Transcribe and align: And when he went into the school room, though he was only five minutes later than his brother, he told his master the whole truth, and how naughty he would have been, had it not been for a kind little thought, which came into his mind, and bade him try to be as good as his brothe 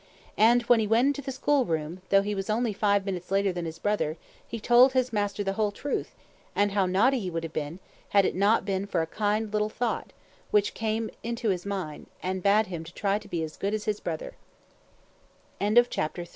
And 0.39 0.63
when 0.63 0.79
he 0.79 0.87
went 0.87 1.05
into 1.09 1.21
the 1.21 1.31
school 1.31 1.63
room, 1.63 2.01
though 2.09 2.23
he 2.23 2.33
was 2.33 2.49
only 2.49 2.73
five 2.73 3.05
minutes 3.05 3.29
later 3.29 3.53
than 3.53 3.65
his 3.65 3.77
brother, 3.77 4.17
he 4.47 4.59
told 4.59 4.93
his 4.93 5.13
master 5.13 5.43
the 5.43 5.53
whole 5.53 5.71
truth, 5.71 6.15
and 6.55 6.71
how 6.71 6.87
naughty 6.87 7.19
he 7.19 7.29
would 7.29 7.43
have 7.43 7.53
been, 7.53 7.77
had 8.09 8.25
it 8.25 8.33
not 8.33 8.65
been 8.65 8.87
for 8.87 9.03
a 9.03 9.05
kind 9.05 9.53
little 9.53 9.69
thought, 9.69 10.11
which 10.49 10.73
came 10.73 11.11
into 11.21 11.49
his 11.49 11.67
mind, 11.67 12.07
and 12.23 12.41
bade 12.41 12.65
him 12.65 12.83
try 12.83 13.19
to 13.19 13.27
be 13.27 13.43
as 13.43 13.57
good 13.57 13.75
as 13.75 13.85
his 13.85 13.99
brothe 13.99 14.33